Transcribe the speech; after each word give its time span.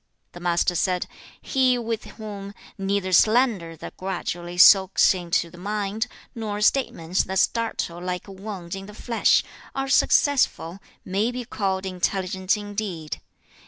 The 0.31 0.39
Master 0.39 0.73
said, 0.73 1.05
'He 1.43 1.77
with 1.77 2.05
whom 2.17 2.55
neither 2.75 3.11
slander 3.11 3.75
that 3.77 3.97
gradually 3.97 4.57
soaks 4.57 5.13
into 5.13 5.51
the 5.51 5.59
mind, 5.59 6.07
nor 6.33 6.59
statements 6.61 7.21
that 7.25 7.37
startle 7.37 7.99
like 8.01 8.27
a 8.27 8.31
wound 8.31 8.73
in 8.73 8.87
the 8.87 8.95
flesh, 8.95 9.43
are 9.75 9.89
successful, 9.89 10.79
may 11.05 11.29
be 11.29 11.45
called 11.45 11.85
intelligent 11.85 12.57
indeed. 12.57 13.21